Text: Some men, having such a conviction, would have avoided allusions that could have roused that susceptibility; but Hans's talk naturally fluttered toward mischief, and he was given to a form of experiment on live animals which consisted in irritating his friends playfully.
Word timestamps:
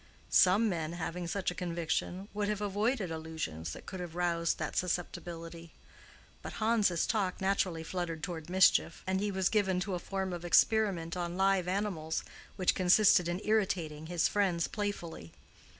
Some 0.31 0.67
men, 0.67 0.93
having 0.93 1.27
such 1.27 1.51
a 1.51 1.53
conviction, 1.53 2.27
would 2.33 2.47
have 2.49 2.59
avoided 2.59 3.11
allusions 3.11 3.71
that 3.73 3.85
could 3.85 3.99
have 3.99 4.15
roused 4.15 4.57
that 4.57 4.75
susceptibility; 4.75 5.73
but 6.41 6.53
Hans's 6.53 7.05
talk 7.05 7.39
naturally 7.39 7.83
fluttered 7.83 8.23
toward 8.23 8.49
mischief, 8.49 9.03
and 9.05 9.19
he 9.19 9.29
was 9.29 9.47
given 9.47 9.79
to 9.81 9.93
a 9.93 9.99
form 9.99 10.33
of 10.33 10.43
experiment 10.43 11.15
on 11.15 11.37
live 11.37 11.67
animals 11.67 12.23
which 12.55 12.73
consisted 12.73 13.27
in 13.27 13.41
irritating 13.43 14.07
his 14.07 14.27
friends 14.27 14.67
playfully. 14.67 15.33